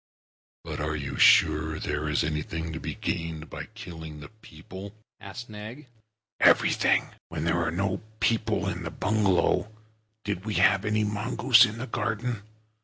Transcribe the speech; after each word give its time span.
"But 0.63 0.79
are 0.79 0.95
you 0.95 1.15
sure 1.19 1.75
that 1.75 1.83
there 1.83 2.09
is 2.09 2.23
anything 2.23 2.73
to 2.73 2.79
be 2.79 2.95
gained 2.95 3.51
by 3.51 3.65
killing 3.67 4.19
the 4.19 4.29
people?" 4.29 4.95
said 5.21 5.47
Nag. 5.47 5.85
"Everything. 6.39 7.11
When 7.29 7.43
there 7.43 7.57
were 7.57 7.69
no 7.69 8.01
people 8.19 8.67
in 8.67 8.81
the 8.81 8.89
bungalow, 8.89 9.71
did 10.23 10.43
we 10.43 10.55
have 10.55 10.85
any 10.85 11.03
mongoose 11.03 11.65
in 11.65 11.77
the 11.77 11.85
garden? 11.85 12.41